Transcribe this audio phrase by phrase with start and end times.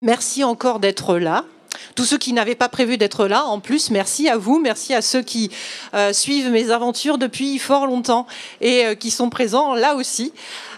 [0.00, 1.44] Merci encore d'être là.
[1.96, 5.02] Tous ceux qui n'avaient pas prévu d'être là, en plus, merci à vous, merci à
[5.02, 5.50] ceux qui
[5.92, 8.28] euh, suivent mes aventures depuis fort longtemps
[8.60, 10.32] et euh, qui sont présents là aussi.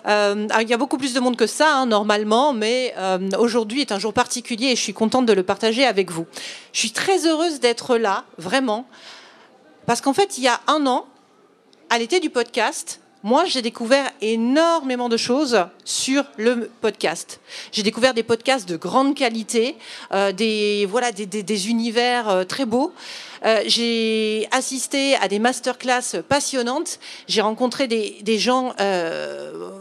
[0.06, 2.94] Euh, il y a beaucoup plus de monde que ça, hein, normalement, mais
[3.38, 6.24] aujourd'hui est un jour particulier et je suis contente de le partager avec vous.
[6.72, 8.86] Je suis très heureuse d'être là, vraiment,
[9.84, 11.04] parce qu'en fait, il y a un an,
[11.90, 17.40] à l'été du podcast, moi, j'ai découvert énormément de choses sur le podcast.
[17.70, 19.76] J'ai découvert des podcasts de grande qualité,
[20.12, 22.92] euh, des, voilà, des, univers euh, très beaux.
[23.44, 26.98] Euh, j'ai assisté à des masterclass passionnantes.
[27.28, 28.74] J'ai rencontré des, gens,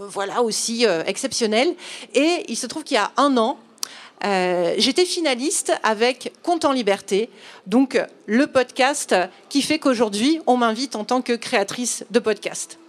[0.09, 1.73] voilà, aussi exceptionnels.
[2.15, 3.57] Et il se trouve qu'il y a un an,
[4.77, 7.29] j'étais finaliste avec Compte en Liberté,
[7.67, 9.15] donc le podcast
[9.47, 12.79] qui fait qu'aujourd'hui, on m'invite en tant que créatrice de podcast.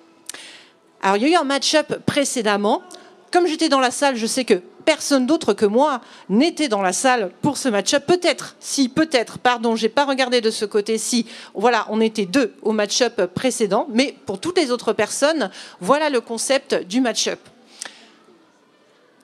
[1.03, 2.83] Alors, il y a eu un match-up précédemment.
[3.31, 6.93] Comme j'étais dans la salle, je sais que personne d'autre que moi n'était dans la
[6.93, 8.05] salle pour ce match-up.
[8.07, 11.27] Peut-être, si, peut-être, pardon, j'ai pas regardé de ce côté-ci.
[11.55, 16.21] Voilà, on était deux au match-up précédent, mais pour toutes les autres personnes, voilà le
[16.21, 17.39] concept du match-up.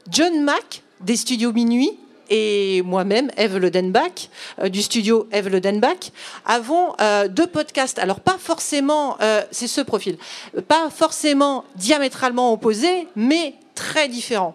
[0.08, 1.98] John Mack des studios Minuit
[2.30, 4.28] et moi-même, Eve Ledenbach,
[4.60, 6.10] euh, du studio Eve Ledenbach,
[6.44, 7.98] avons euh, deux podcasts.
[7.98, 10.18] Alors pas forcément, euh, c'est ce profil,
[10.68, 14.54] pas forcément diamétralement opposés, mais très différents.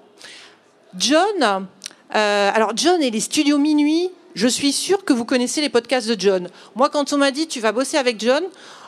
[0.97, 1.67] John,
[2.09, 6.19] alors John et les studios Minuit, je suis sûre que vous connaissez les podcasts de
[6.19, 6.49] John.
[6.75, 8.43] Moi, quand on m'a dit tu vas bosser avec John,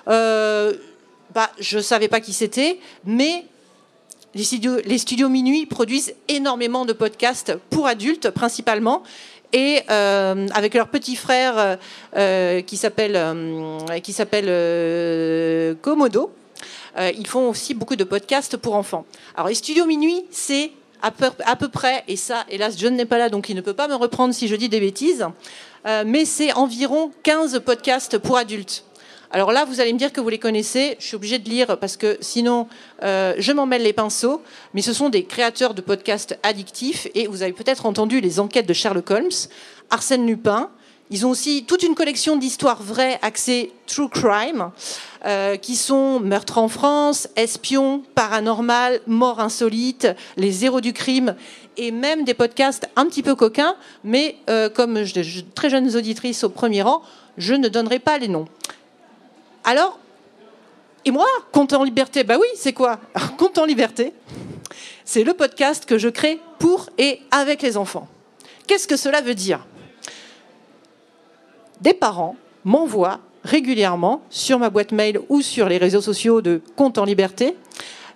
[0.06, 3.46] bah, je ne savais pas qui c'était, mais
[4.36, 9.04] les studios, Minuit produisent énormément de podcasts pour adultes principalement
[9.52, 11.76] et euh, avec leur petit frère euh,
[12.18, 13.20] euh, qui s'appelle
[14.02, 16.32] qui s'appelle Komodo,
[16.98, 19.06] ils font aussi beaucoup de podcasts pour enfants.
[19.36, 20.72] Alors les studios Minuit, c'est
[21.04, 23.62] à peu, à peu, près, et ça, hélas, John n'est pas là, donc il ne
[23.62, 25.28] peut pas me reprendre si je dis des bêtises,
[26.06, 28.86] mais c'est environ 15 podcasts pour adultes.
[29.36, 30.96] Alors là, vous allez me dire que vous les connaissez.
[31.00, 32.68] Je suis obligée de lire parce que sinon,
[33.02, 34.44] euh, je m'en mêle les pinceaux.
[34.76, 37.08] Mais ce sont des créateurs de podcasts addictifs.
[37.16, 39.32] Et vous avez peut-être entendu les enquêtes de Sherlock Holmes,
[39.90, 40.70] Arsène Lupin.
[41.10, 44.70] Ils ont aussi toute une collection d'histoires vraies axées true crime,
[45.26, 50.08] euh, qui sont Meurtre en France, Espion, Paranormal, Mort insolite,
[50.38, 51.36] Les héros du crime,
[51.76, 56.44] et même des podcasts un petit peu coquins, mais euh, comme je, très jeunes auditrices
[56.44, 57.02] au premier rang,
[57.38, 58.48] je ne donnerai pas les noms.
[59.64, 60.00] Alors,
[61.06, 63.00] et moi, Compte en liberté, bah oui, c'est quoi
[63.38, 64.14] Compte en liberté,
[65.06, 68.08] c'est le podcast que je crée pour et avec les enfants.
[68.68, 69.66] Qu'est-ce que cela veut dire?
[71.82, 76.98] Des parents m'envoient régulièrement sur ma boîte mail ou sur les réseaux sociaux de Compte
[76.98, 77.56] en liberté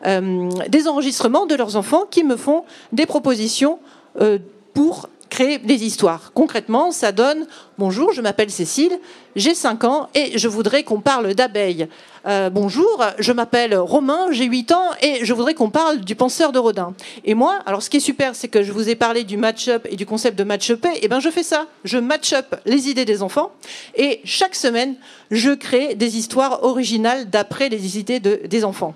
[0.06, 3.80] euh, des enregistrements de leurs enfants qui me font des propositions
[4.22, 4.38] euh,
[4.74, 5.10] pour
[5.44, 6.32] des histoires.
[6.34, 7.48] Concrètement, ça donne
[7.80, 9.00] Bonjour, je m'appelle Cécile,
[9.36, 11.88] j'ai 5 ans et je voudrais qu'on parle d'abeilles.
[12.26, 16.52] Euh, bonjour, je m'appelle Romain, j'ai 8 ans et je voudrais qu'on parle du penseur
[16.52, 16.96] de Rodin.
[17.24, 19.88] Et moi, alors ce qui est super, c'est que je vous ai parlé du match-up
[19.92, 21.68] et du concept de match-up, et ben je fais ça.
[21.84, 23.52] Je match-up les idées des enfants
[23.96, 24.96] et chaque semaine,
[25.30, 28.96] je crée des histoires originales d'après les idées des enfants.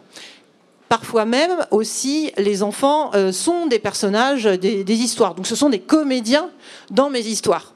[0.92, 5.36] Parfois même aussi, les enfants euh, sont des personnages des, histoires.
[5.36, 6.50] Donc ce sont des comédiens
[6.90, 7.74] dans mes histoires.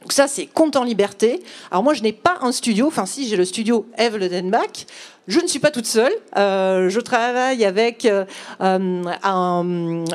[0.00, 1.42] Donc ça, c'est Compte en liberté.
[1.70, 2.86] Alors moi, je n'ai pas un studio.
[2.86, 4.86] Enfin, si, j'ai le studio Eve Ledenbach.
[5.28, 6.12] Je ne suis pas toute seule.
[6.38, 8.24] Euh, je travaille avec euh,
[8.58, 9.62] un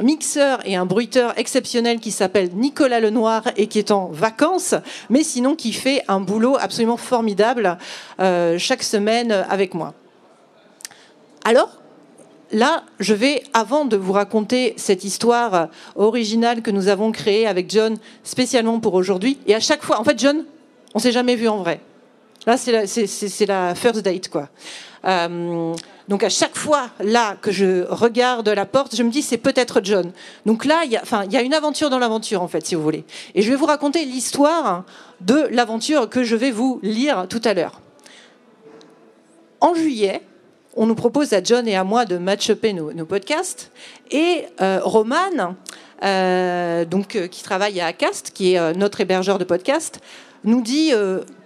[0.01, 4.73] mixeur et un bruiteur exceptionnel qui s'appelle Nicolas Lenoir et qui est en vacances,
[5.11, 7.77] mais sinon qui fait un boulot absolument formidable
[8.17, 9.93] chaque semaine avec moi.
[11.43, 11.78] Alors,
[12.51, 17.69] là, je vais, avant de vous raconter cette histoire originale que nous avons créée avec
[17.71, 20.45] John spécialement pour aujourd'hui, et à chaque fois, en fait, John,
[20.93, 21.81] on s'est jamais vu en vrai.
[22.45, 24.49] Là, c'est la, first date, quoi.
[25.05, 25.73] Euh,
[26.09, 29.79] donc à chaque fois là que je regarde la porte, je me dis c'est peut-être
[29.83, 30.11] John.
[30.45, 33.05] Donc là, enfin, il y a une aventure dans l'aventure en fait, si vous voulez.
[33.35, 34.83] Et je vais vous raconter l'histoire
[35.21, 37.79] de l'aventure que je vais vous lire tout à l'heure.
[39.61, 40.21] En juillet,
[40.79, 43.69] on nous propose à John et à moi de match-uper nos, podcasts.
[44.11, 45.55] Et euh, Roman,
[46.03, 49.99] euh, donc, euh, qui travaille à Acast, qui est notre hébergeur de podcasts,
[50.45, 50.93] nous dit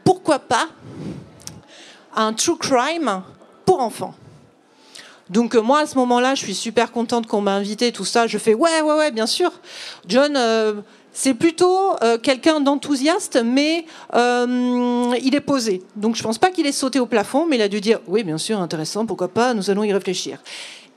[0.04, 0.68] pourquoi pas
[2.16, 3.24] un true crime
[3.66, 4.14] pour enfants.
[5.32, 8.28] Donc moi à ce moment-là, je suis super contente qu'on m'a invité, tout ça.
[8.28, 9.52] Je fais ouais, ouais, ouais, bien sûr.
[10.08, 10.38] John,
[11.14, 15.84] c'est plutôt euh, quelqu'un d'enthousiaste, mais euh, il est posé.
[15.96, 18.00] Donc je ne pense pas qu'il ait sauté au plafond, mais il a dû dire
[18.08, 20.40] oui, bien sûr, intéressant, pourquoi pas, nous allons y réfléchir.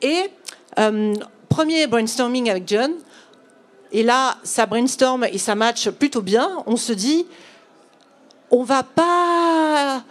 [0.00, 0.30] Et
[0.78, 1.14] euh,
[1.50, 2.92] premier brainstorming avec John,
[3.92, 6.50] et là, ça brainstorm et ça match plutôt bien.
[6.66, 7.26] On se dit,
[8.50, 10.02] on va pas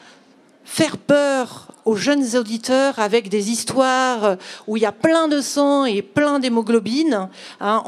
[0.64, 4.38] faire peur aux jeunes auditeurs avec des histoires
[4.68, 7.28] où il y a plein de sang et plein d'hémoglobine,
[7.60, 7.84] hein,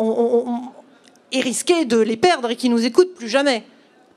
[1.32, 3.64] et risquer de les perdre et qu'ils nous écoutent plus jamais.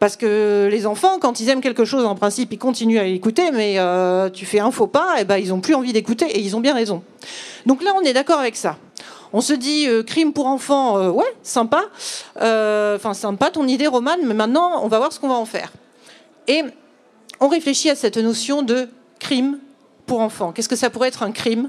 [0.00, 3.50] Parce que les enfants, quand ils aiment quelque chose, en principe, ils continuent à l'écouter,
[3.50, 6.40] mais euh, tu fais un faux pas, et ben ils n'ont plus envie d'écouter, et
[6.40, 7.02] ils ont bien raison.
[7.66, 8.78] Donc là, on est d'accord avec ça.
[9.34, 11.84] On se dit euh, crime pour enfants, euh, ouais, sympa.
[12.36, 15.70] Enfin, sympa ton idée, Romane, mais maintenant, on va voir ce qu'on va en faire.
[16.48, 16.62] Et
[17.38, 19.58] on réfléchit à cette notion de crime
[20.06, 20.52] pour enfants.
[20.52, 21.68] Qu'est-ce que ça pourrait être un crime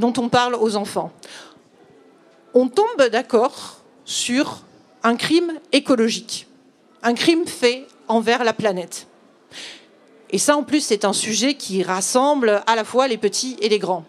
[0.00, 1.12] dont on parle aux enfants?
[2.52, 3.81] On tombe d'accord
[4.12, 4.62] sur
[5.02, 6.46] un crime écologique,
[7.02, 9.06] un crime fait envers la planète.
[10.30, 13.68] Et ça, en plus, c'est un sujet qui rassemble à la fois les petits et
[13.68, 14.04] les grands.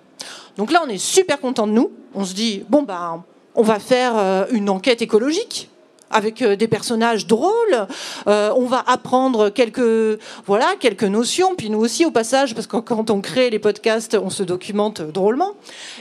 [0.57, 1.91] Donc là, on est super content de nous.
[2.13, 3.23] On se dit, bon, ben,
[3.55, 5.69] on va faire euh, une enquête écologique
[6.09, 7.87] avec euh, des personnages drôles.
[8.27, 11.55] Euh, on va apprendre quelques, voilà, quelques notions.
[11.55, 15.01] Puis nous aussi, au passage, parce que quand on crée les podcasts, on se documente
[15.01, 15.53] drôlement.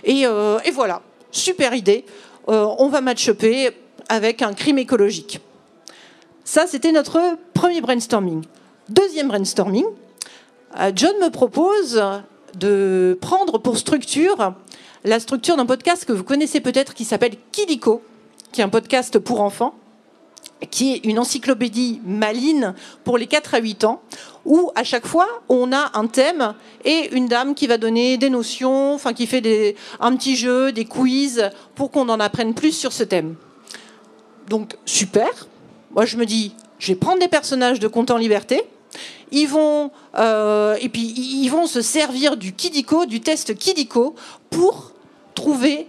[0.04, 0.26] Et,
[0.72, 2.04] voilà, super idée.
[2.46, 3.30] on va match
[4.12, 5.40] avec un crime écologique.
[6.44, 7.18] Ça, c'était notre
[7.54, 8.42] premier brainstorming.
[8.90, 9.86] Deuxième brainstorming,
[10.94, 12.02] John me propose
[12.54, 14.52] de prendre pour structure
[15.04, 18.02] la structure d'un podcast que vous connaissez peut-être qui s'appelle Kidiko,
[18.52, 19.74] qui est un podcast pour enfants,
[20.70, 22.74] qui est une encyclopédie maline
[23.04, 24.02] pour les 4 à 8 ans,
[24.44, 26.52] où à chaque fois on a un thème
[26.84, 30.84] et une dame qui va donner des notions, enfin qui fait un petit jeu, des
[30.84, 33.36] quiz, pour qu'on en apprenne plus sur ce thème.
[34.48, 35.48] Donc super.
[35.92, 38.62] Moi je me dis, je vais prendre des personnages de Conte en liberté,
[39.32, 44.14] ils vont, euh, et puis, ils vont se servir du Kidiko, du test Kidiko,
[44.50, 44.92] pour
[45.34, 45.88] trouver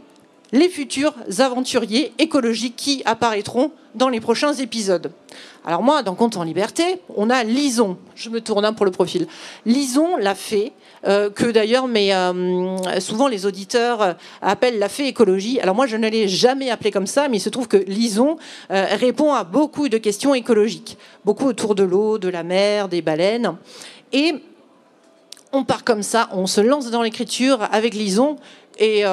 [0.53, 5.11] les futurs aventuriers écologiques qui apparaîtront dans les prochains épisodes.
[5.65, 7.97] Alors moi, dans Compte en liberté, on a Lison.
[8.15, 9.27] Je me tourne un pour le profil.
[9.65, 10.71] Lison l'a fait,
[11.05, 15.59] euh, que d'ailleurs, mais euh, souvent les auditeurs euh, appellent la fée écologie.
[15.59, 18.38] Alors moi, je ne l'ai jamais appelé comme ça, mais il se trouve que Lison
[18.69, 23.55] répond à beaucoup de questions écologiques, beaucoup autour de l'eau, de la mer, des baleines,
[24.11, 24.35] et
[25.51, 28.38] on part comme ça, on se lance dans l'écriture avec Lison,
[28.79, 29.03] et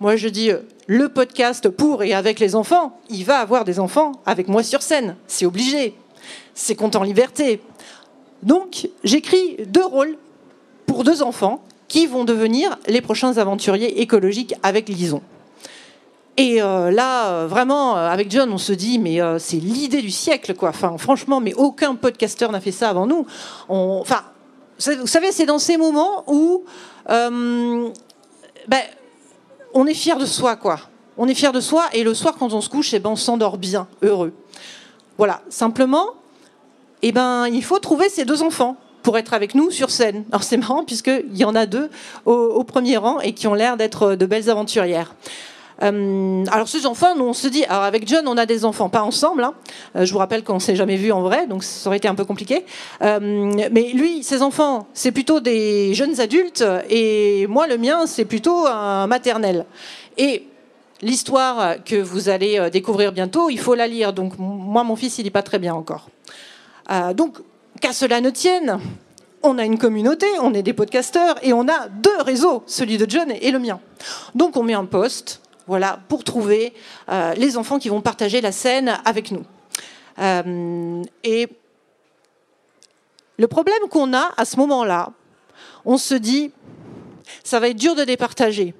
[0.00, 0.50] moi je dis
[0.86, 4.82] le podcast pour et avec les enfants, il va avoir des enfants avec moi sur
[4.82, 5.16] scène.
[5.26, 5.94] C'est obligé.
[6.54, 7.60] C'est compte en liberté.
[8.42, 10.16] Donc, j'écris deux rôles
[10.86, 15.22] pour deux enfants qui vont devenir les prochains aventuriers écologiques avec Lison.
[16.38, 20.10] Et euh, là, euh, vraiment, euh, avec John, on se dit, mais c'est l'idée du
[20.10, 20.70] siècle, quoi.
[20.70, 23.26] Enfin, franchement, mais aucun podcasteur n'a fait ça avant nous.
[23.68, 24.22] Enfin,
[24.78, 26.64] vous savez, c'est dans ces moments où
[27.06, 28.80] ben,
[29.74, 30.80] on est fier de soi, quoi.
[31.18, 33.16] On est fier de soi, et le soir, quand on se couche, eh ben, on
[33.16, 34.32] s'endort bien, heureux.
[35.18, 36.06] Voilà, simplement,
[37.02, 40.24] eh ben, il faut trouver ces deux enfants pour être avec nous sur scène.
[40.30, 41.90] Alors c'est marrant puisqu'il y en a deux
[42.24, 45.14] au, premier rang et qui ont l'air d'être de belles aventurières.
[45.82, 49.02] Euh, alors ces enfants, nous on se dit, avec John on a des enfants, pas
[49.02, 49.44] ensemble.
[49.44, 49.54] Hein.
[49.96, 52.14] Euh, je vous rappelle qu'on s'est jamais vu en vrai, donc ça aurait été un
[52.14, 52.64] peu compliqué.
[53.02, 53.18] Euh,
[53.70, 58.66] mais lui, ses enfants, c'est plutôt des jeunes adultes et moi le mien, c'est plutôt
[58.66, 59.66] un maternel.
[60.18, 60.44] Et
[61.00, 64.12] l'histoire que vous allez découvrir bientôt, il faut la lire.
[64.12, 66.08] Donc moi mon fils il lit pas très bien encore.
[67.14, 67.38] donc
[67.82, 68.78] qu'à cela ne tienne,
[69.42, 73.10] on a une communauté, on est des podcasteurs et on a deux réseaux, celui de
[73.10, 73.80] John et le mien.
[74.36, 76.72] Donc on met un post, voilà, pour trouver
[77.08, 79.44] euh, les enfants qui vont partager la scène avec nous.
[80.20, 81.48] Euh, et
[83.36, 85.10] le problème qu'on a à ce moment-là,
[85.84, 86.52] on se dit,
[87.42, 88.74] ça va être dur de les partager.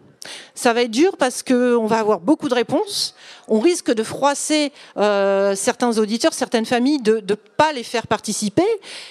[0.54, 3.14] Ça va être dur parce qu'on va avoir beaucoup de réponses.
[3.48, 8.66] On risque de froisser euh, certains auditeurs, certaines familles, de ne pas les faire participer.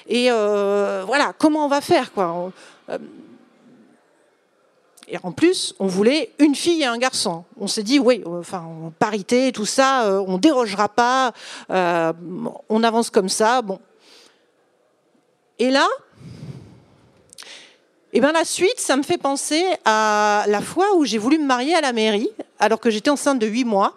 [0.08, 2.52] Et euh, voilà, comment on va faire quoi?
[2.90, 2.98] Euh,
[5.08, 7.44] et en plus, on voulait une fille et un garçon.
[7.60, 11.34] On s'est dit, oui, enfin, parité, tout ça, on dérogera pas,
[11.68, 13.62] on avance comme ça.
[13.62, 13.80] Bon.
[15.60, 15.86] Et là,
[18.14, 21.46] eh bien la suite, ça me fait penser à la fois où j'ai voulu me
[21.46, 23.96] marier à la mairie, alors que j'étais enceinte de 8 mois.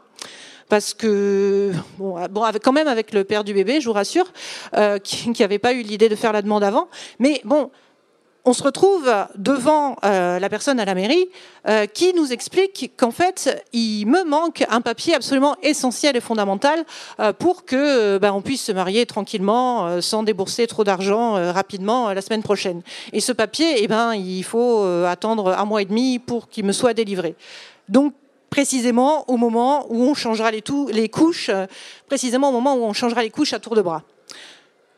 [0.68, 4.32] Parce que, bon, bon quand même avec le père du bébé, je vous rassure,
[4.76, 6.88] euh, qui n'avait pas eu l'idée de faire la demande avant.
[7.18, 7.70] Mais bon,
[8.44, 11.28] on se retrouve devant euh, la personne à la mairie
[11.66, 16.84] euh, qui nous explique qu'en fait, il me manque un papier absolument essentiel et fondamental
[17.20, 22.20] euh, pour que ben, on puisse se marier tranquillement sans débourser trop d'argent rapidement la
[22.20, 22.82] semaine prochaine.
[23.12, 26.72] Et ce papier, eh ben, il faut attendre un mois et demi pour qu'il me
[26.72, 27.36] soit délivré.
[27.88, 28.14] Donc
[28.50, 31.50] précisément au moment où on changera les, les couches,
[32.06, 34.02] précisément au moment où on changera les couches à tour de bras.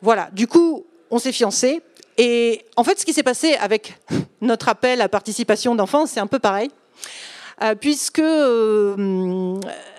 [0.02, 1.82] Voilà, du coup, on s'est fiancés.
[2.18, 3.99] Et en fait, ce qui s'est passé avec
[4.40, 6.70] notre appel à participation d'enfants, c'est un peu pareil.
[7.80, 8.23] puisque,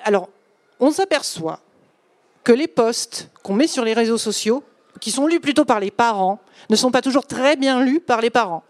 [0.04, 0.30] alors,
[0.80, 1.60] on s'aperçoit
[2.44, 4.64] que les posts qu'on met sur les réseaux sociaux,
[5.02, 8.22] qui sont lus plutôt par les parents, ne sont pas toujours très bien lus par
[8.22, 8.64] les parents.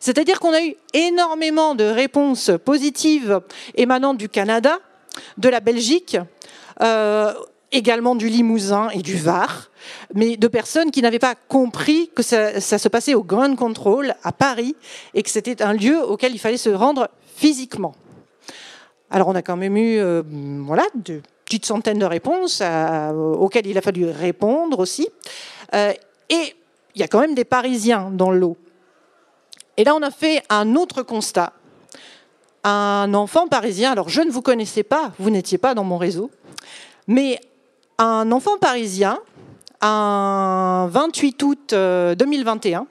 [0.00, 3.40] C'est-à-dire qu'on a eu énormément de réponses positives
[3.74, 4.78] émanant du Canada,
[5.38, 6.16] de la Belgique,
[6.82, 7.32] euh,
[7.72, 9.70] également du Limousin et du Var,
[10.14, 14.32] mais de personnes qui n'avaient pas compris que ça, se passait au Grand Control à
[14.32, 14.74] Paris
[15.14, 17.94] et que c'était un lieu auquel il fallait se rendre physiquement.
[19.10, 20.22] Alors on a quand même eu euh,
[20.64, 22.62] voilà, de petites centaines de réponses
[23.38, 25.08] auxquelles il a fallu répondre aussi.
[25.74, 25.92] Euh,
[26.28, 26.54] et
[26.94, 28.56] il y a quand même des Parisiens dans l'eau.
[29.76, 31.52] Et là, on a fait un autre constat.
[32.62, 36.30] Un enfant parisien, alors je ne vous connaissais pas, vous n'étiez pas dans mon réseau,
[37.06, 37.38] mais
[37.98, 39.18] un enfant parisien,
[39.84, 42.84] un 28 août 2021, euh,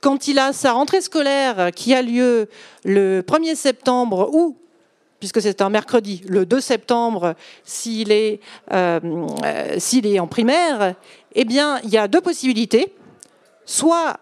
[0.00, 2.48] quand il a sa rentrée scolaire qui a lieu
[2.84, 4.56] le 1er septembre ou
[5.18, 8.40] puisque c'est un mercredi, le 2 septembre, s'il est,
[8.72, 8.98] euh,
[9.44, 10.94] euh, s'il est en primaire,
[11.34, 12.94] eh bien, il y a deux possibilités.
[13.66, 14.16] Soit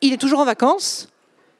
[0.00, 1.10] il est toujours en vacances,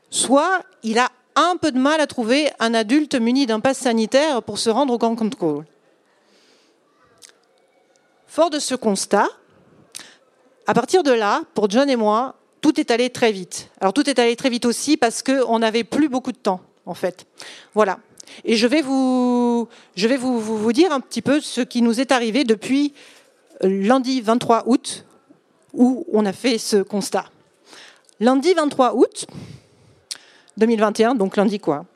[0.08, 4.42] soit il a un peu de mal à trouver un adulte muni d'un pass sanitaire
[4.42, 5.66] pour se rendre au camp control.
[8.38, 9.26] Fort de ce constat,
[10.68, 13.68] à partir de là, pour John et moi, tout est allé très vite.
[13.80, 16.94] Alors tout est allé très vite aussi parce qu'on n'avait plus beaucoup de temps, en
[16.94, 17.26] fait.
[17.74, 17.98] Voilà.
[18.44, 19.66] Et je vais, vous,
[19.96, 22.94] je vais vous, vous, dire un petit peu ce qui nous est arrivé depuis
[23.60, 25.04] lundi 23 août,
[25.74, 27.24] où on a fait ce constat.
[28.20, 29.26] Lundi 23 août
[30.58, 31.86] 2021, donc lundi quoi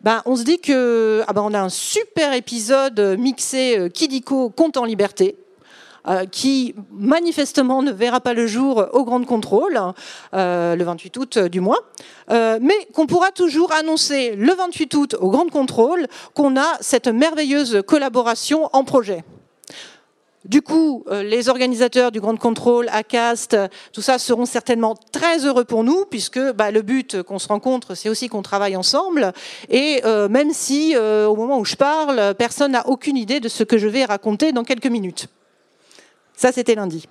[0.00, 4.78] ben, on se dit que ah ben, a un super épisode mixé euh, Kidiko compte
[4.78, 5.36] en liberté.
[6.08, 9.80] Euh, qui manifestement ne verra pas le jour au Grand Contrôle,
[10.34, 11.80] euh, le 28 août du mois,
[12.30, 17.08] euh, mais qu'on pourra toujours annoncer le 28 août au Grand Contrôle qu'on a cette
[17.08, 19.24] merveilleuse collaboration en projet.
[20.44, 23.56] Du coup, les organisateurs du Grand Contrôle, ACAST,
[23.92, 27.96] tout ça seront certainement très heureux pour nous, puisque bah, le but qu'on se rencontre,
[27.96, 29.32] c'est aussi qu'on travaille ensemble.
[29.70, 33.76] Et même si, au moment où je parle, personne n'a aucune idée de ce que
[33.76, 35.26] je vais raconter dans quelques minutes.
[36.36, 37.08] Ça, c'était lundi.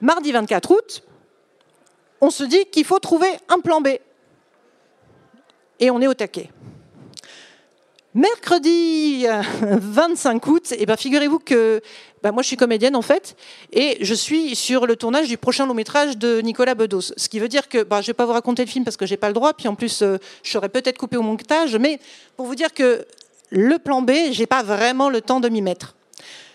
[0.00, 1.02] Mardi 24 août,
[2.20, 3.88] on se dit qu'il faut trouver un plan B.
[5.78, 6.50] Et on est au taquet.
[8.14, 9.26] Mercredi
[9.60, 11.82] 25 août, et eh ben figurez-vous que
[12.22, 13.36] ben moi je suis comédienne en fait,
[13.74, 17.12] et je suis sur le tournage du prochain long métrage de Nicolas Bedos.
[17.18, 18.96] Ce qui veut dire que ben, je ne vais pas vous raconter le film parce
[18.96, 21.76] que j'ai pas le droit, puis en plus euh, je serais peut-être coupé au montage,
[21.76, 22.00] mais
[22.38, 23.06] pour vous dire que
[23.50, 25.95] le plan B, j'ai pas vraiment le temps de m'y mettre.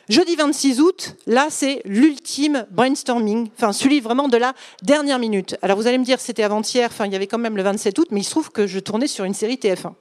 [0.09, 4.53] Jeudi 26 août, là, c'est l'ultime brainstorming, enfin, celui vraiment de la
[4.83, 5.55] dernière minute.
[5.61, 7.97] Alors, vous allez me dire, c'était avant-hier, enfin, il y avait quand même le 27
[7.99, 9.93] août, mais il se trouve que je tournais sur une série TF1.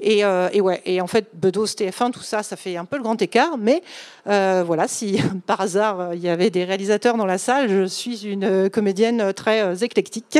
[0.00, 2.96] Et, euh, et, ouais, et en fait, Bedos, TF1, tout ça, ça fait un peu
[2.96, 3.56] le grand écart.
[3.58, 3.82] Mais
[4.26, 8.26] euh, voilà, si par hasard il y avait des réalisateurs dans la salle, je suis
[8.26, 10.38] une comédienne très euh, éclectique.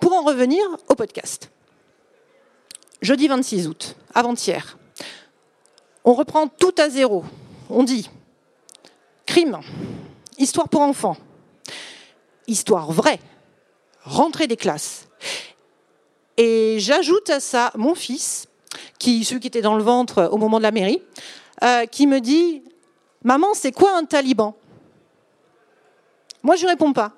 [0.00, 1.50] Pour en revenir au podcast.
[3.02, 4.78] Jeudi 26 août, avant-hier,
[6.04, 7.24] on reprend tout à zéro
[7.70, 8.10] on dit
[9.26, 9.60] crime,
[10.38, 11.16] histoire pour enfants,
[12.46, 13.20] histoire vraie,
[14.02, 15.08] rentrée des classes.
[16.36, 18.48] Et j'ajoute à ça mon fils,
[18.98, 21.02] qui, celui qui était dans le ventre au moment de la mairie,
[21.62, 22.62] euh, qui me dit
[23.22, 24.56] Maman, c'est quoi un taliban?
[26.42, 27.12] Moi, je ne réponds pas.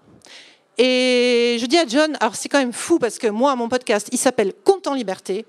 [0.79, 4.09] Et je dis à John, alors c'est quand même fou parce que moi, mon podcast,
[4.11, 5.47] il s'appelle Compte en liberté.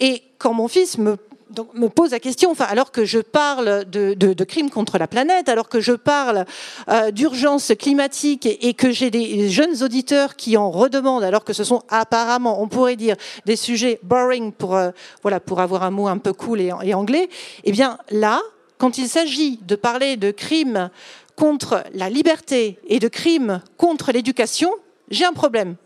[0.00, 1.16] Et quand mon fils me
[1.50, 5.68] donc, me pose la question, alors que je parle de, crimes contre la planète, alors
[5.68, 6.44] que je parle
[6.88, 11.64] euh, d'urgence climatique et, que j'ai des jeunes auditeurs qui en redemandent, alors que ce
[11.64, 13.16] sont apparemment, on pourrait dire,
[13.46, 14.90] des sujets boring pour, euh,
[15.44, 17.28] pour avoir un mot un peu cool et, et anglais,
[17.64, 18.40] eh bien là,
[18.78, 20.90] quand il s'agit de parler de crimes
[21.36, 24.70] contre la liberté et de crimes contre l'éducation,
[25.10, 25.76] j'ai un problème.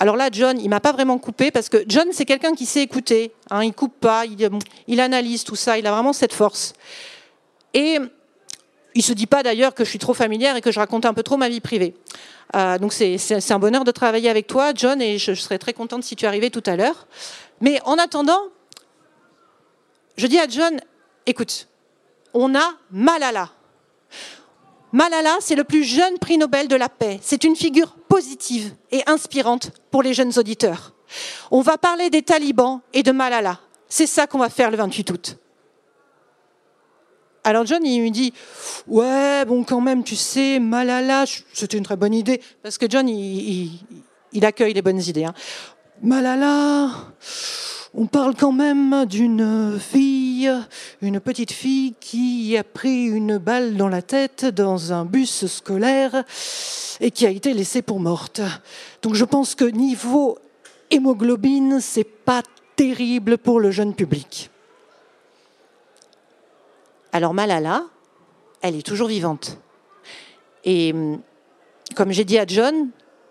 [0.00, 2.80] Alors là, John, il m'a pas vraiment coupé parce que John, c'est quelqu'un qui sait
[2.80, 3.32] écouter.
[3.50, 5.78] Hein, il coupe pas, il, analyse tout ça.
[5.78, 6.72] Il a vraiment cette force.
[7.74, 7.98] Et
[8.94, 11.12] il se dit pas d'ailleurs que je suis trop familière et que je raconte un
[11.12, 11.94] peu trop ma vie privée.
[12.56, 16.02] Euh, donc c'est un bonheur de travailler avec toi, John, et je, serais très contente
[16.02, 17.06] si tu arrivais tout à l'heure.
[17.60, 18.40] Mais en attendant,
[20.16, 20.80] je dis à John,
[21.26, 21.68] écoute,
[22.32, 23.50] on a Malala.
[24.92, 27.18] Malala, c'est le plus jeune prix Nobel de la paix.
[27.22, 30.94] C'est une figure positive et inspirante pour les jeunes auditeurs.
[31.50, 33.60] On va parler des talibans et de Malala.
[33.88, 35.36] C'est ça qu'on va faire le 28 août.
[37.42, 38.32] Alors John, il me dit,
[38.86, 43.08] ouais, bon, quand même, tu sais, Malala, c'était une très bonne idée, parce que John,
[43.08, 43.70] il,
[44.42, 45.24] accueille les bonnes idées.
[45.24, 45.34] Hein.
[46.02, 46.90] Malala,
[47.94, 50.19] on parle quand même d'une fille,
[51.02, 56.24] une petite fille qui a pris une balle dans la tête dans un bus scolaire
[57.00, 58.40] et qui a été laissée pour morte.
[59.02, 60.38] Donc je pense que niveau
[60.90, 62.42] hémoglobine, c'est pas
[62.76, 64.50] terrible pour le jeune public.
[67.12, 67.84] Alors Malala,
[68.62, 69.58] elle est toujours vivante.
[70.64, 71.20] Et hum,
[71.96, 72.90] comme j'ai dit à John,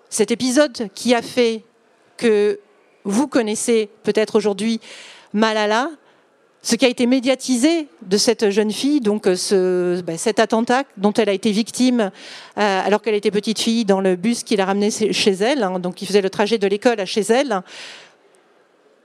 [0.10, 1.64] cet épisode qui a fait
[2.18, 2.60] que
[3.04, 4.82] vous connaissez peut-être aujourd'hui
[5.34, 5.90] Malala,
[6.62, 11.14] ce qui a été médiatisé de cette jeune fille, donc euh, ben, cet attentat dont
[11.14, 12.12] elle a été victime
[12.58, 15.80] euh, alors qu'elle était petite fille dans le bus qui l'a ramenée chez elle, hein,
[15.80, 17.62] donc qui faisait le trajet de l'école à chez elle,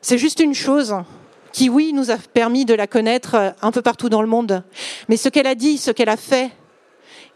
[0.01, 0.95] c'est juste une chose
[1.53, 4.65] qui, oui, nous a permis de la connaître euh, un peu partout dans le monde.
[5.09, 6.51] Mais ce qu'elle a dit, ce qu'elle a fait,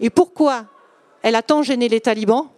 [0.01, 0.67] et pourquoi
[1.23, 2.49] elle a tant gêné les talibans,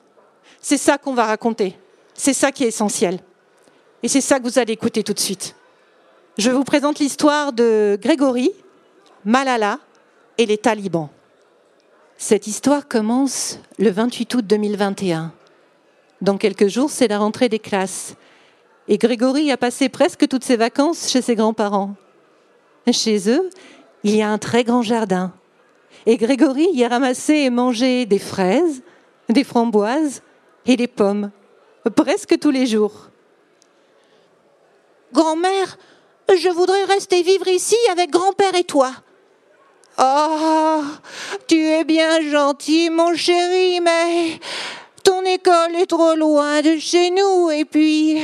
[0.62, 1.76] c'est ça qu'on va raconter.
[2.14, 3.20] C'est ça qui est essentiel.
[4.02, 5.54] Et c'est ça que vous allez écouter tout de suite.
[6.40, 8.50] Je vous présente l'histoire de Grégory,
[9.26, 9.78] Malala
[10.38, 11.10] et les talibans.
[12.16, 15.34] Cette histoire commence le 28 août 2021.
[16.22, 18.14] Dans quelques jours, c'est la rentrée des classes.
[18.88, 21.94] Et Grégory a passé presque toutes ses vacances chez ses grands-parents.
[22.90, 23.50] Chez eux,
[24.02, 25.34] il y a un très grand jardin.
[26.06, 28.82] Et Grégory y a ramassé et mangé des fraises,
[29.28, 30.22] des framboises
[30.64, 31.32] et des pommes,
[31.94, 33.10] presque tous les jours.
[35.12, 35.76] Grand-mère,
[36.36, 38.92] je voudrais rester vivre ici avec grand-père et toi.
[39.98, 40.82] Oh,
[41.46, 44.40] tu es bien gentil, mon chéri, mais
[45.04, 48.20] ton école est trop loin de chez nous et puis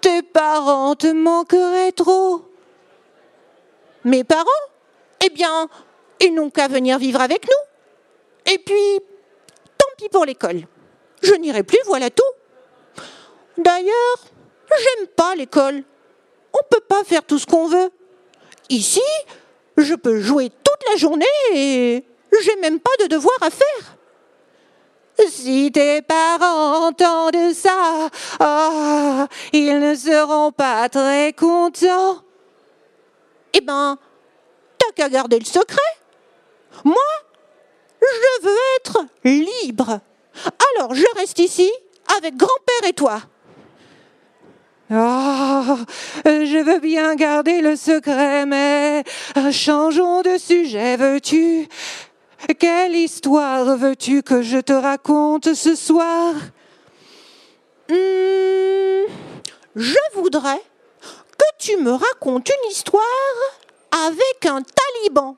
[0.00, 2.42] tes parents te manqueraient trop.
[4.04, 4.44] Mes parents?
[5.24, 5.68] Eh bien,
[6.20, 8.52] ils n'ont qu'à venir vivre avec nous.
[8.52, 9.00] Et puis,
[9.76, 10.62] tant pis pour l'école.
[11.22, 12.22] Je n'irai plus, voilà tout.
[13.58, 14.18] D'ailleurs,
[14.70, 15.82] j'aime pas l'école.
[16.56, 17.90] On ne peut pas faire tout ce qu'on veut.
[18.70, 19.02] Ici,
[19.76, 22.04] je peux jouer toute la journée et
[22.42, 23.96] j'ai même pas de devoir à faire.
[25.28, 28.08] Si tes parents entendent ça,
[28.40, 32.22] oh, ils ne seront pas très contents.
[33.54, 33.98] Eh ben,
[34.78, 35.78] t'as qu'à garder le secret.
[36.84, 36.96] Moi,
[38.00, 40.00] je veux être libre.
[40.78, 41.70] Alors je reste ici
[42.16, 43.20] avec grand-père et toi.
[44.88, 45.64] Oh,
[46.24, 49.02] je veux bien garder le secret, mais
[49.50, 51.68] changeons de sujet, veux-tu?
[52.58, 56.34] Quelle histoire veux-tu que je te raconte ce soir?
[57.88, 59.06] Hmm,
[59.74, 60.62] Je voudrais
[61.36, 63.02] que tu me racontes une histoire
[64.06, 65.36] avec un taliban.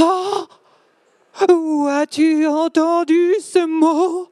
[0.00, 0.46] Oh
[1.48, 4.28] Où as-tu entendu ce mot?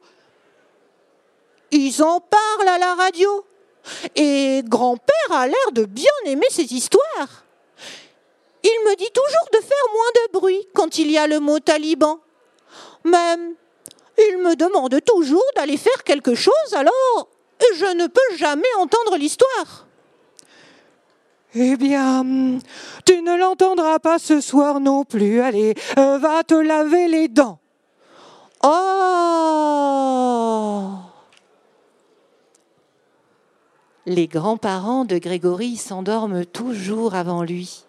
[1.71, 3.45] Ils en parlent à la radio.
[4.15, 7.45] Et grand-père a l'air de bien aimer ces histoires.
[8.63, 11.59] Il me dit toujours de faire moins de bruit quand il y a le mot
[11.59, 12.19] taliban.
[13.05, 13.55] Même,
[14.17, 17.29] il me demande toujours d'aller faire quelque chose, alors
[17.75, 19.87] je ne peux jamais entendre l'histoire.
[21.55, 22.23] Eh bien,
[23.05, 25.41] tu ne l'entendras pas ce soir non plus.
[25.41, 27.59] Allez, euh, va te laver les dents.
[28.63, 29.68] Oh
[34.09, 37.85] Les grands-parents de Grégory s'endorment toujours avant lui.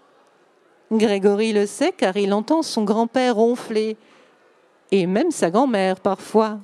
[0.93, 3.97] Grégory le sait car il entend son grand-père ronfler,
[4.91, 6.59] et même sa grand-mère parfois.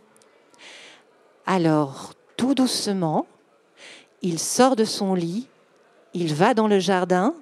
[1.47, 3.27] Alors, tout doucement,
[4.21, 5.49] il sort de son lit,
[6.13, 7.35] il va dans le jardin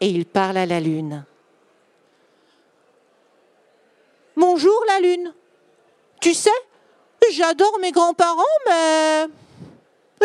[0.00, 1.26] et il parle à la lune.
[4.38, 5.34] Bonjour la lune.
[6.22, 6.48] Tu sais,
[7.30, 9.26] j'adore mes grands-parents, mais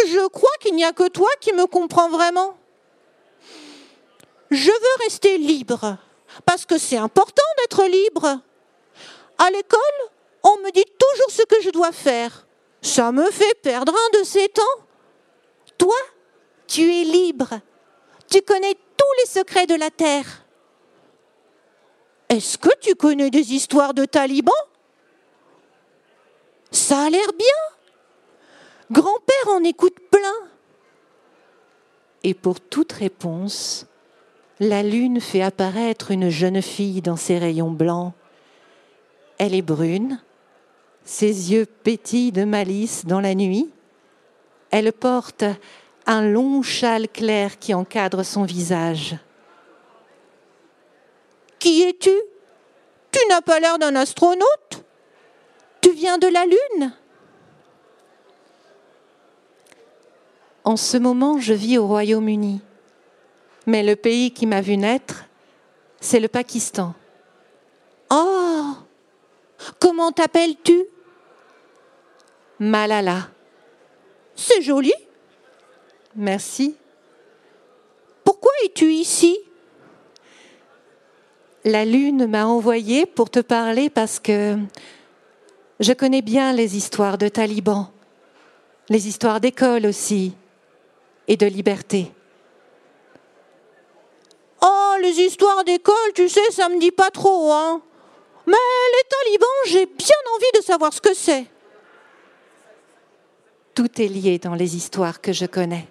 [0.06, 2.58] je crois qu'il n'y a que toi qui me comprends vraiment
[4.52, 5.98] je veux rester libre,
[6.46, 8.40] parce que c'est important d'être libre.
[9.38, 9.80] À l'école,
[10.44, 12.48] on me dit toujours ce que je dois faire.
[12.82, 14.62] Ça me fait perdre un de ces temps.
[15.78, 15.96] Toi,
[16.68, 17.60] tu es libre.
[18.30, 20.44] Tu connais tous les secrets de la terre.
[22.30, 24.54] Est-ce que tu connais des histoires de talibans?
[26.72, 27.75] Ça a l'air bien.
[28.92, 30.50] Grand-père en écoute plein.
[32.24, 33.88] Et pour toute réponse,
[34.60, 38.14] la lune fait apparaître une jeune fille dans ses rayons blancs.
[39.38, 40.22] Elle est brune,
[41.04, 43.70] ses yeux pétillent de malice dans la nuit.
[44.72, 45.44] Elle porte
[46.06, 49.18] un long châle clair qui encadre son visage.
[51.60, 52.14] Qui es-tu?
[53.12, 54.84] Tu n'as pas l'air d'un astronaute?
[55.82, 56.94] Tu viens de la Lune?
[60.66, 62.60] En ce moment, je vis au Royaume-Uni.
[63.68, 65.26] Mais le pays qui m'a vu naître,
[66.02, 66.96] c'est le Pakistan.
[68.10, 68.74] Oh
[69.80, 70.86] Comment t'appelles-tu?
[72.60, 73.30] Malala.
[74.36, 74.94] C'est joli.
[76.16, 76.76] Merci.
[78.24, 79.38] Pourquoi es-tu ici?
[81.64, 84.58] La Lune m'a envoyé pour te parler parce que
[85.80, 87.88] je connais bien les histoires de talibans,
[88.90, 90.34] les histoires d'école aussi,
[91.28, 92.12] et de liberté.
[94.62, 97.82] Oh, les histoires d'école, tu sais, ça me dit pas trop, hein.
[98.48, 101.46] Mais les talibans, j'ai bien envie de savoir ce que c'est.
[103.74, 105.88] Tout est lié dans les histoires que je connais.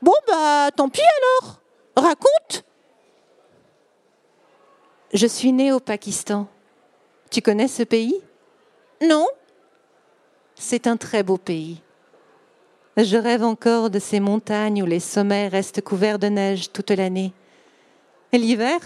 [0.00, 1.60] Bon, bah, tant pis alors.
[1.96, 2.64] Raconte.
[5.12, 6.48] Je suis née au Pakistan.
[7.30, 8.20] Tu connais ce pays?
[9.02, 9.26] Non.
[10.54, 11.82] C'est un très beau pays.
[13.00, 17.32] Je rêve encore de ces montagnes où les sommets restent couverts de neige toute l'année.
[18.32, 18.80] L'hiver,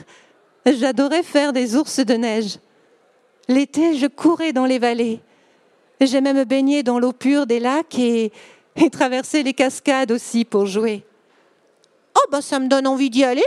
[0.67, 2.59] j'adorais faire des ours de neige.
[3.49, 5.21] L'été, je courais dans les vallées.
[5.99, 8.33] J'aimais me baigner dans l'eau pure des lacs et,
[8.77, 11.05] et traverser les cascades aussi pour jouer.
[12.15, 13.47] Oh, bah ça me donne envie d'y aller.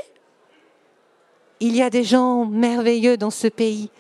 [1.60, 3.92] Il y a des gens merveilleux dans ce pays,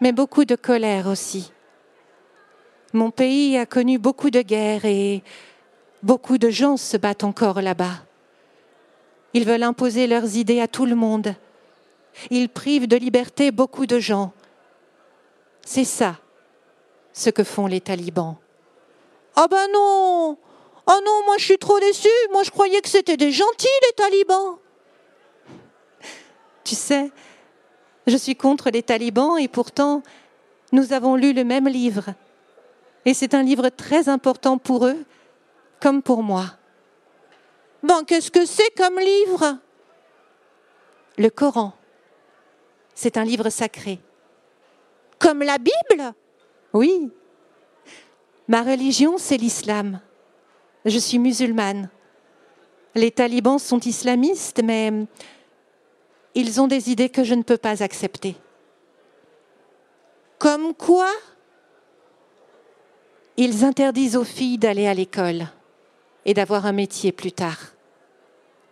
[0.00, 1.52] mais beaucoup de colère aussi.
[2.92, 5.22] Mon pays a connu beaucoup de guerres et
[6.02, 8.04] beaucoup de gens se battent encore là-bas.
[9.34, 11.34] Ils veulent imposer leurs idées à tout le monde.
[12.30, 14.32] Ils privent de liberté beaucoup de gens.
[15.66, 16.16] C'est ça,
[17.12, 18.36] ce que font les talibans.
[19.36, 20.38] Ah ben non
[20.90, 22.08] Oh non, moi je suis trop déçue.
[22.32, 24.56] Moi je croyais que c'était des gentils, les talibans.
[26.64, 27.10] Tu sais,
[28.06, 30.02] je suis contre les talibans et pourtant,
[30.72, 32.14] nous avons lu le même livre.
[33.08, 35.02] Et c'est un livre très important pour eux,
[35.80, 36.44] comme pour moi.
[37.82, 39.56] Ben, qu'est-ce que c'est comme livre?
[41.16, 41.72] Le Coran.
[42.94, 43.98] C'est un livre sacré.
[45.18, 46.12] Comme la Bible?
[46.74, 47.10] Oui.
[48.46, 50.00] Ma religion, c'est l'islam.
[50.84, 51.88] Je suis musulmane.
[52.94, 54.92] Les talibans sont islamistes, mais
[56.34, 58.36] ils ont des idées que je ne peux pas accepter.
[60.38, 61.10] Comme quoi?
[63.40, 65.46] Ils interdisent aux filles d'aller à l'école
[66.26, 67.58] et d'avoir un métier plus tard.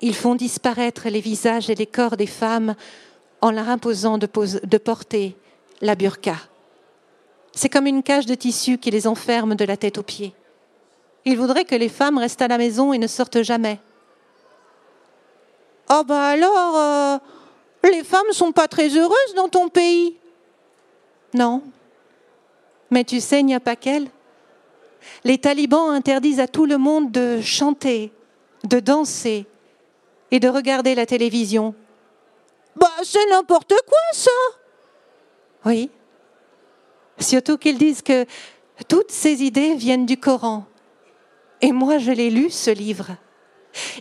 [0.01, 2.75] Ils font disparaître les visages et les corps des femmes
[3.41, 5.37] en leur imposant de, porter
[5.81, 6.35] la burqa.
[7.53, 10.35] C'est comme une cage de tissu qui les enferme de la tête aux pieds.
[11.25, 13.79] Ils voudraient que les femmes restent à la maison et ne sortent jamais.
[15.89, 17.19] Oh bah alors, euh,
[17.85, 20.17] les femmes sont pas très heureuses dans ton pays?
[21.35, 21.63] Non.
[22.91, 24.11] Mais tu sais, il n'y a pas qu'elles.
[25.25, 28.13] Les talibans interdisent à tout le monde de chanter,
[28.65, 29.47] de danser
[30.31, 31.75] et de regarder la télévision.
[32.77, 34.31] Bah, c'est n'importe quoi, ça
[35.65, 35.91] Oui.
[37.19, 38.27] Surtout qu'ils disent que
[38.89, 40.67] toutes ces idées viennent du Coran.
[41.63, 43.17] Et moi, je l'ai lu, ce livre.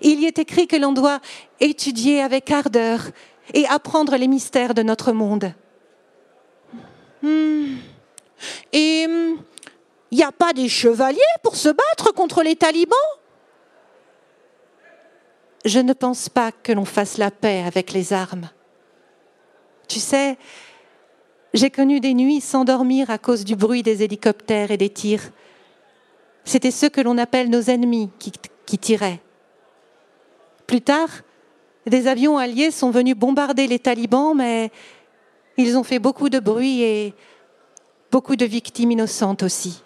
[0.02, 1.20] Il y est écrit que l'on doit
[1.60, 3.02] étudier avec ardeur
[3.54, 5.54] et apprendre les mystères de notre monde.
[7.22, 7.76] Hmm.
[8.74, 9.08] Et
[10.12, 12.98] il n'y a pas des chevaliers pour se battre contre les talibans?
[15.66, 18.50] Je ne pense pas que l'on fasse la paix avec les armes.
[19.88, 20.38] Tu sais,
[21.54, 25.32] j'ai connu des nuits sans dormir à cause du bruit des hélicoptères et des tirs.
[26.44, 28.32] C'était ceux que l'on appelle nos ennemis qui,
[28.66, 29.22] qui, tiraient.
[30.68, 31.10] Plus tard,
[31.88, 34.72] des avions alliés sont venus bombarder les talibans, mais
[35.58, 37.14] ils ont fait beaucoup de bruit et
[38.12, 39.82] beaucoup de victimes innocentes aussi.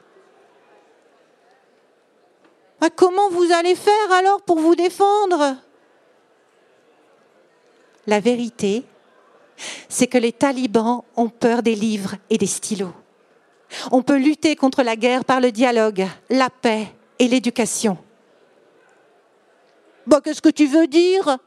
[2.81, 5.57] Ah, comment vous allez faire alors pour vous défendre?
[8.07, 8.85] La vérité,
[9.89, 12.93] c'est que les talibans ont peur des livres et des stylos.
[13.91, 16.87] On peut lutter contre la guerre par le dialogue, la paix
[17.19, 17.97] et l'éducation.
[20.07, 21.37] Bah, Qu'est-ce que tu veux dire?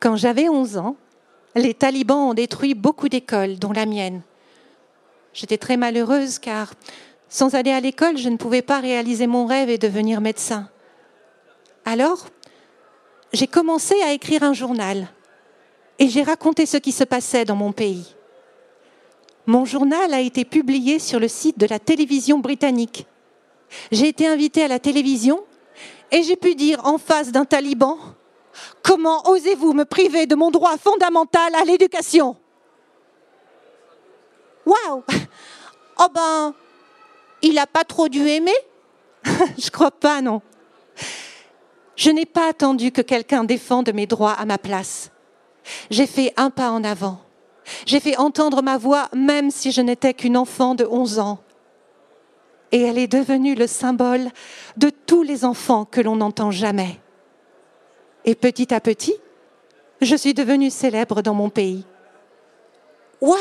[0.00, 0.96] Quand j'avais 11 ans,
[1.54, 4.22] les talibans ont détruit beaucoup d'écoles, dont la mienne.
[5.32, 6.72] J'étais très malheureuse car,
[7.34, 10.68] sans aller à l'école, je ne pouvais pas réaliser mon rêve et devenir médecin.
[11.84, 12.28] Alors,
[13.32, 15.08] j'ai commencé à écrire un journal
[15.98, 18.14] et j'ai raconté ce qui se passait dans mon pays.
[19.46, 23.04] Mon journal a été publié sur le site de la télévision britannique.
[23.90, 25.42] j'ai été invitée à la télévision
[26.12, 27.98] et j'ai pu dire en face d'un taliban
[28.84, 32.36] Comment osez-vous me priver de mon droit fondamental à l'éducation?
[34.64, 35.02] Waouh
[35.98, 36.54] Oh ben,
[37.44, 38.56] il n'a pas trop dû aimer
[39.58, 40.40] Je crois pas, non.
[41.94, 45.10] Je n'ai pas attendu que quelqu'un défende mes droits à ma place.
[45.90, 47.20] J'ai fait un pas en avant.
[47.86, 51.38] J'ai fait entendre ma voix même si je n'étais qu'une enfant de 11 ans.
[52.72, 54.30] Et elle est devenue le symbole
[54.76, 56.98] de tous les enfants que l'on n'entend jamais.
[58.24, 59.14] Et petit à petit,
[60.00, 61.84] je suis devenue célèbre dans mon pays.
[63.20, 63.38] Waouh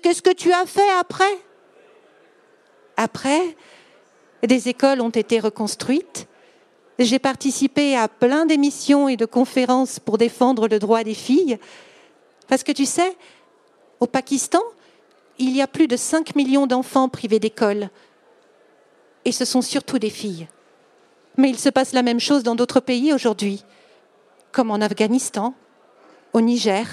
[0.00, 1.38] Qu'est-ce que tu as fait après?
[2.96, 3.56] Après,
[4.42, 6.26] des écoles ont été reconstruites.
[6.98, 11.58] J'ai participé à plein d'émissions et de conférences pour défendre le droit des filles.
[12.48, 13.16] Parce que tu sais,
[14.00, 14.60] au Pakistan,
[15.38, 17.90] il y a plus de 5 millions d'enfants privés d'école.
[19.24, 20.48] Et ce sont surtout des filles.
[21.36, 23.64] Mais il se passe la même chose dans d'autres pays aujourd'hui,
[24.50, 25.54] comme en Afghanistan,
[26.32, 26.86] au Niger,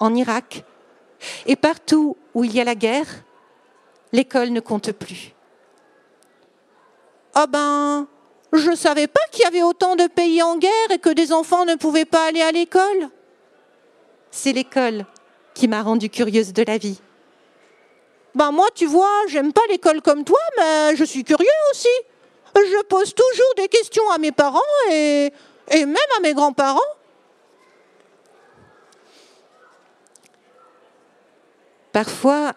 [0.00, 0.64] en Irak.
[1.46, 3.06] Et partout où il y a la guerre,
[4.12, 5.32] l'école ne compte plus.
[7.34, 8.06] Ah ben,
[8.52, 11.32] je ne savais pas qu'il y avait autant de pays en guerre et que des
[11.32, 13.10] enfants ne pouvaient pas aller à l'école.
[14.30, 15.04] C'est l'école
[15.54, 17.00] qui m'a rendue curieuse de la vie.
[18.34, 21.88] Ben moi, tu vois, j'aime pas l'école comme toi, mais je suis curieux aussi.
[22.56, 24.60] Je pose toujours des questions à mes parents
[24.90, 25.32] et,
[25.70, 26.80] et même à mes grands-parents.
[31.94, 32.54] Parfois,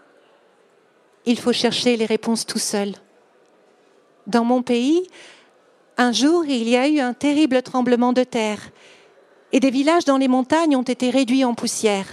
[1.28, 2.94] il faut chercher les réponses tout seul.
[4.26, 5.08] Dans mon pays,
[5.96, 8.72] un jour, il y a eu un terrible tremblement de terre
[9.52, 12.08] et des villages dans les montagnes ont été réduits en poussière.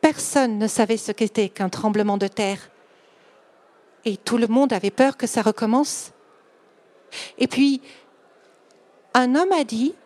[0.00, 2.70] Personne ne savait ce qu'était qu'un tremblement de terre.
[4.04, 6.12] Et tout le monde avait peur que ça recommence.
[7.38, 7.82] Et puis,
[9.14, 9.96] un homme a dit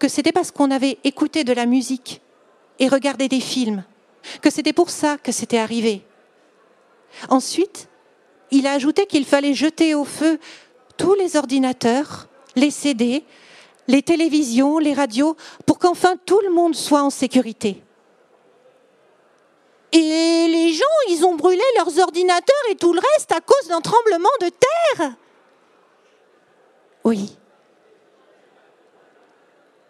[0.00, 2.20] que c'était parce qu'on avait écouté de la musique
[2.80, 3.84] et regardé des films,
[4.40, 6.02] que c'était pour ça que c'était arrivé.
[7.28, 7.88] Ensuite,
[8.50, 10.38] il a ajouté qu'il fallait jeter au feu
[10.96, 13.24] tous les ordinateurs, les CD,
[13.86, 15.36] les télévisions, les radios,
[15.66, 17.82] pour qu'enfin tout le monde soit en sécurité.
[19.92, 23.80] Et les gens, ils ont brûlé leurs ordinateurs et tout le reste à cause d'un
[23.80, 25.16] tremblement de terre.
[27.04, 27.36] Oui.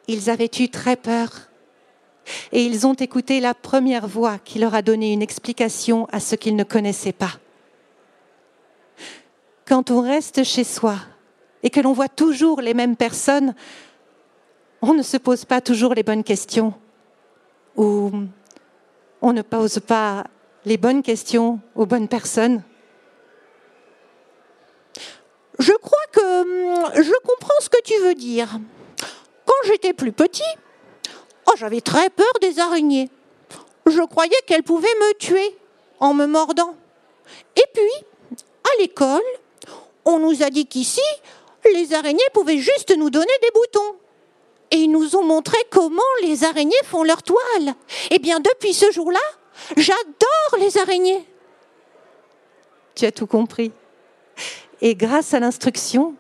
[0.06, 1.47] Ils avaient eu très peur.
[2.52, 6.34] Et ils ont écouté la première voix qui leur a donné une explication à ce
[6.34, 7.32] qu'ils ne connaissaient pas.
[9.66, 10.96] Quand on reste chez soi
[11.62, 13.54] et que l'on voit toujours les mêmes personnes,
[14.80, 16.72] on ne se pose pas toujours les bonnes questions.
[17.76, 18.10] Ou
[19.20, 20.24] on ne pose pas
[20.64, 22.62] les bonnes questions aux bonnes personnes.
[25.58, 28.48] Je crois que hum, je comprends ce que tu veux dire.
[29.44, 30.42] Quand j'étais plus petit,
[31.48, 33.10] oh, j'avais très peur des araignées.
[33.86, 35.56] Je croyais qu'elles pouvaient me tuer
[36.00, 36.74] en me mordant.
[37.56, 39.20] Et puis, à l'école,
[40.04, 41.02] on nous a dit qu'ici,
[41.72, 43.96] les araignées pouvaient juste nous donner des boutons
[44.70, 47.74] et ils nous ont montré comment les araignées font leur toile.
[48.10, 49.20] Eh bien, depuis ce jour-là,
[49.76, 51.24] j'adore les araignées.
[52.94, 53.72] Tu as tout compris.
[54.80, 56.14] Et grâce à l'instruction,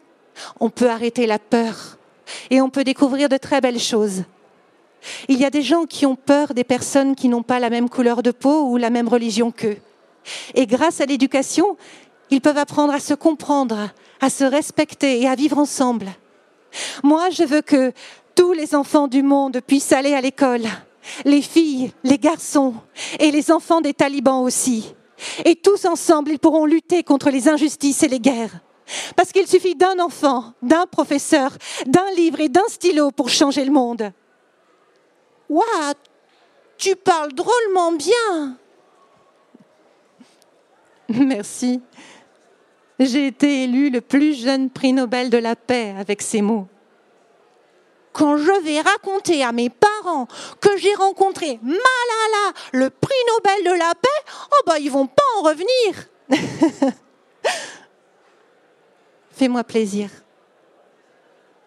[0.60, 1.98] on peut arrêter la peur
[2.50, 4.24] et on peut découvrir de très belles choses.
[5.28, 7.88] Il y a des gens qui ont peur des personnes qui n'ont pas la même
[7.88, 9.78] couleur de peau ou la même religion qu'eux.
[10.54, 11.76] Et grâce à l'éducation,
[12.30, 16.08] ils peuvent apprendre à se comprendre, à se respecter et à vivre ensemble.
[17.02, 17.92] Moi, je veux que
[18.34, 20.66] tous les enfants du monde puissent aller à l'école,
[21.24, 22.74] les filles, les garçons
[23.18, 24.94] et les enfants des talibans aussi.
[25.44, 28.60] Et tous ensemble, ils pourront lutter contre les injustices et les guerres.
[29.16, 31.56] Parce qu'il suffit d'un enfant, d'un professeur,
[31.86, 34.12] d'un livre et d'un stylo pour changer le monde.
[35.48, 35.94] Waouh,
[36.76, 38.56] tu parles drôlement bien.
[41.08, 41.80] Merci.
[42.98, 46.68] J'ai été élu le plus jeune prix Nobel de la paix avec ces mots
[48.18, 50.26] quand je vais raconter à mes parents
[50.60, 55.22] que j'ai rencontré Malala, le prix Nobel de la paix, oh bah ils vont pas
[55.38, 56.08] en revenir.
[59.30, 60.10] Fais-moi plaisir.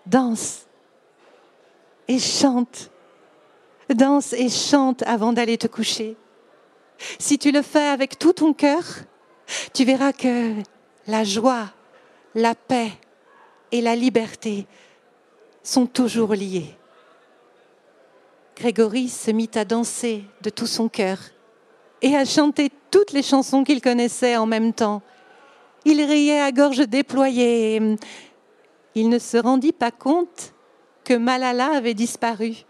[0.05, 0.65] Danse
[2.09, 2.90] et chante.
[3.93, 6.15] Danse et chante avant d'aller te coucher.
[7.19, 8.83] Si tu le fais avec tout ton cœur,
[9.73, 10.53] tu verras que
[11.07, 11.69] la joie,
[12.35, 12.91] la paix
[13.71, 14.67] et la liberté
[15.63, 16.75] sont toujours liés.
[18.55, 21.17] Grégory se mit à danser de tout son cœur
[22.01, 25.01] et à chanter toutes les chansons qu'il connaissait en même temps
[25.85, 27.97] Il riait à gorge déployée.
[28.93, 30.53] Il ne se rendit pas compte
[31.03, 32.65] que Malala avait disparu,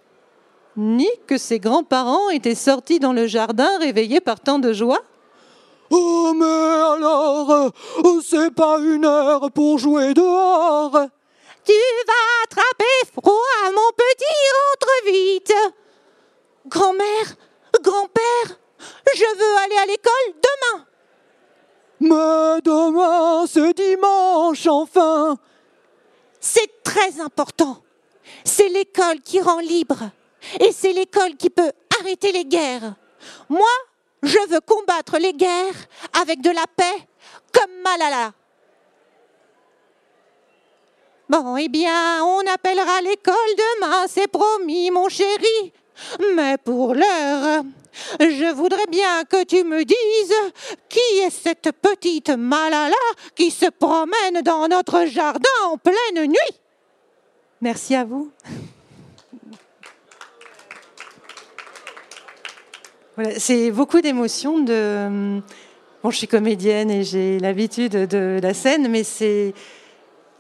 [0.77, 5.01] ni que ses grands-parents étaient sortis dans le jardin réveillés par tant de joie.
[5.89, 7.71] Oh, mais alors,
[8.23, 10.97] c'est pas une heure pour jouer dehors.
[11.65, 11.73] Tu
[12.07, 14.25] vas attraper froid, mon petit,
[14.57, 15.53] rentre vite.
[16.67, 17.36] Grand-mère,
[17.81, 18.57] grand-père,
[19.13, 20.86] je veux aller à l'école demain.
[21.99, 25.38] Mais demain, c'est dimanche, enfin.
[26.39, 27.77] C'est très important.
[28.43, 30.10] C'est l'école qui rend libre.
[30.60, 32.95] Et c'est l'école qui peut arrêter les guerres.
[33.49, 33.69] Moi,
[34.23, 35.75] je veux combattre les guerres
[36.19, 37.08] avec de la paix,
[37.54, 38.34] comme Malala.
[41.30, 43.36] Bon, eh bien, on appellera l'école
[43.80, 45.73] demain, c'est promis, mon chéri.
[46.36, 47.63] Mais pour l'heure,
[48.19, 50.36] je voudrais bien que tu me dises
[50.89, 52.95] qui est cette petite Malala
[53.36, 56.60] qui se promène dans notre jardin en pleine nuit?
[57.62, 58.32] Merci à vous.
[63.38, 64.60] C'est beaucoup d'émotions.
[64.60, 65.41] De...
[66.02, 69.54] Bon, je suis comédienne et j'ai l'habitude de la scène, mais c'est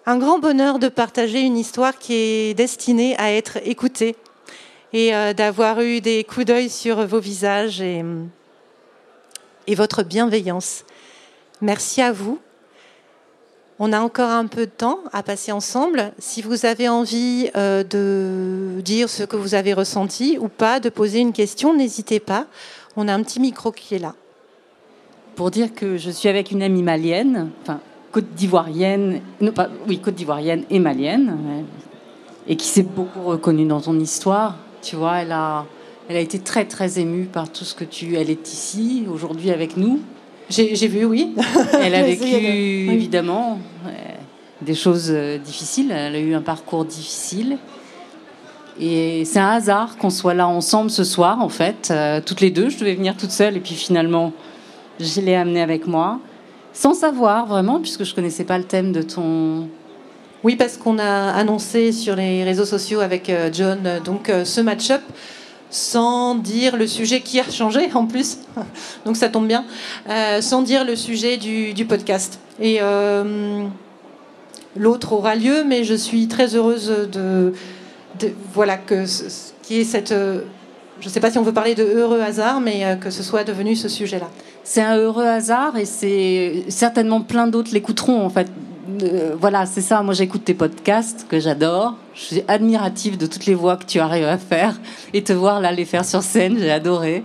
[0.05, 4.15] un grand bonheur de partager une histoire qui est destinée à être écoutée
[4.93, 8.03] et euh, d'avoir eu des coups d'œil sur vos visages et
[9.75, 10.85] votre bienveillance.
[11.61, 12.39] Merci à vous.
[13.83, 16.13] On a encore un peu de temps à passer ensemble.
[16.19, 20.89] Si vous avez envie euh, de dire ce que vous avez ressenti ou pas, de
[20.89, 22.45] poser une question, n'hésitez pas.
[22.95, 24.13] On a un petit micro qui est là.
[25.35, 27.79] Pour dire que je suis avec une amie malienne, enfin
[28.11, 31.65] côte d'ivoirienne, non pas, oui, côte d'ivoirienne et malienne,
[32.47, 34.57] et qui s'est beaucoup reconnue dans ton histoire.
[34.83, 35.65] Tu vois, elle a,
[36.07, 38.13] elle a été très très émue par tout ce que tu.
[38.13, 40.01] Elle est ici aujourd'hui avec nous.
[40.51, 41.33] J'ai vu, oui.
[41.81, 43.59] Elle a vécu, évidemment,
[44.61, 45.91] des choses euh, difficiles.
[45.91, 47.57] Elle a eu un parcours difficile.
[48.79, 52.51] Et c'est un hasard qu'on soit là ensemble ce soir, en fait, euh, toutes les
[52.51, 52.69] deux.
[52.69, 54.33] Je devais venir toute seule, et puis finalement,
[54.99, 56.19] je l'ai amenée avec moi,
[56.73, 59.67] sans savoir vraiment, puisque je connaissais pas le thème de ton.
[60.43, 65.01] Oui, parce qu'on a annoncé sur les réseaux sociaux avec euh, John, donc ce match-up
[65.71, 68.37] sans dire le sujet qui a changé en plus,
[69.05, 69.65] donc ça tombe bien,
[70.09, 72.39] euh, sans dire le sujet du, podcast.
[72.59, 73.65] Et euh,
[74.75, 77.53] l'autre aura lieu, mais je suis très heureuse de,
[78.53, 79.05] voilà que
[79.63, 80.13] qui est cette,
[81.01, 83.23] je ne sais pas si on veut parler de heureux hasard, mais euh, que ce
[83.23, 84.29] soit devenu ce sujet-là.
[84.63, 88.47] C'est un heureux hasard et c'est certainement plein d'autres l'écouteront en fait
[89.03, 90.01] euh, voilà, c'est ça.
[90.01, 91.95] Moi, j'écoute tes podcasts que j'adore.
[92.13, 94.79] Je suis admirative de toutes les voix que tu arrives à faire
[95.13, 97.23] et te voir là les faire sur scène, j'ai adoré.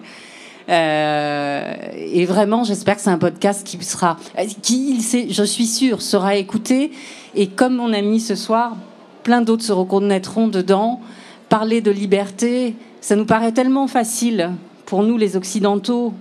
[0.69, 4.17] Euh, et vraiment, j'espère que c'est un podcast qui sera,
[4.63, 6.91] qui, je suis sûre, sera écouté.
[7.35, 8.77] Et comme mon ami ce soir,
[9.23, 11.01] plein d'autres se reconnaîtront dedans.
[11.49, 14.51] Parler de liberté, ça nous paraît tellement facile
[14.85, 16.13] pour nous les Occidentaux,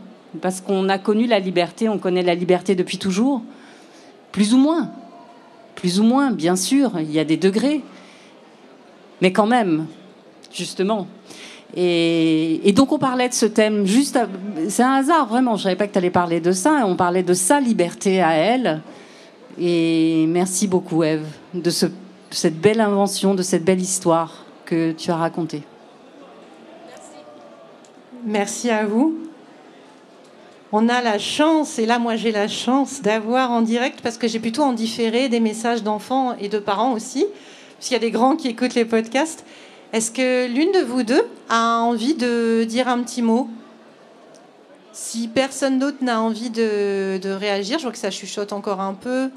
[0.41, 3.41] parce qu'on a connu la liberté, on connaît la liberté depuis toujours,
[4.31, 4.91] plus ou moins
[5.75, 7.81] plus ou moins, bien sûr, il y a des degrés,
[9.21, 9.85] mais quand même,
[10.53, 11.07] justement.
[11.75, 14.17] Et, donc on parlait de ce thème juste,
[14.69, 15.57] c'est un hasard vraiment.
[15.57, 16.83] Je savais pas que tu allais parler de ça.
[16.85, 18.81] On parlait de sa liberté à elle.
[19.59, 25.15] Et merci beaucoup Eve de cette belle invention, de cette belle histoire que tu as
[25.15, 25.63] racontée.
[28.25, 29.15] Merci à vous
[30.77, 34.27] on a la chance, et là moi j'ai la chance d'avoir en direct, parce que
[34.27, 37.25] j'ai plutôt en différé des messages d'enfants et de parents aussi,
[37.77, 39.45] parce qu'il y a des grands qui écoutent les podcasts.
[39.93, 43.47] Est-ce que l'une de vous deux a envie de dire un petit mot?
[44.91, 49.29] Si personne d'autre n'a envie de, réagir, je vois que ça chuchote encore un peu,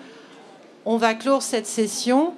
[0.86, 2.34] on va clore cette session.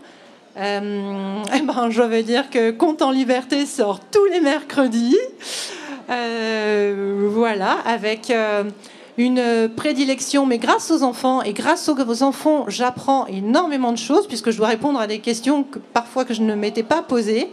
[0.57, 5.19] Euh, ben, je vais dire que Compte en liberté sort tous les mercredis.
[6.11, 8.65] Euh, voilà, avec euh,
[9.17, 14.51] une prédilection, mais grâce aux enfants et grâce aux enfants, j'apprends énormément de choses puisque
[14.51, 17.49] je dois répondre à des questions que parfois que je ne m'étais pas posées.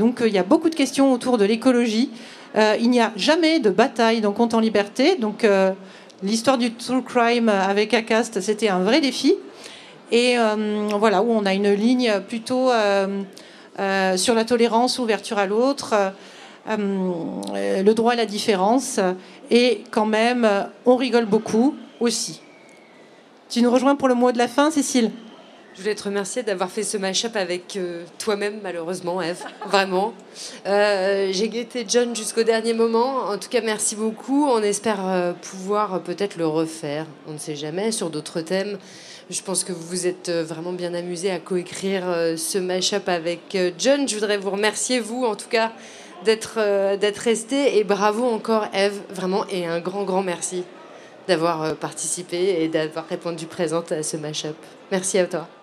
[0.00, 2.10] Donc il y a beaucoup de questions autour de l'écologie.
[2.56, 5.14] il n'y a jamais de bataille dans Compte en liberté.
[5.14, 5.46] Donc
[6.24, 9.36] l'histoire du true crime avec Acast, c'était un vrai défi.
[10.12, 10.36] Et
[10.98, 12.70] voilà, où on a une ligne plutôt
[14.16, 15.94] sur la tolérance, ouverture à l'autre.
[16.68, 19.00] Euh, le droit à la différence,
[19.50, 20.46] et quand même,
[20.84, 22.42] on rigole beaucoup aussi.
[23.48, 25.10] Tu nous rejoins pour le mot de la fin, Cécile?
[25.74, 29.42] Je voulais te remercier d'avoir fait ce mash-up avec euh, toi-même, malheureusement, Eve.
[29.66, 30.12] Vraiment.
[30.66, 33.28] Euh, j'ai guetté John jusqu'au dernier moment.
[33.28, 34.46] En tout cas, merci beaucoup.
[34.46, 37.06] On espère euh, pouvoir peut-être le refaire.
[37.28, 38.78] On ne sait jamais sur d'autres thèmes.
[39.30, 42.02] Je pense que vous vous êtes vraiment bien amusé à coécrire
[42.36, 44.08] ce mash-up avec John.
[44.08, 45.72] Je voudrais vous remercier, vous, en tout cas,
[46.24, 46.56] d'être
[46.96, 47.78] d'être resté.
[47.78, 49.46] Et bravo encore, Eve, vraiment.
[49.46, 50.64] Et un grand, grand merci
[51.28, 54.56] d'avoir participé et d'avoir répondu présente à ce mash-up.
[54.90, 55.59] Merci à toi.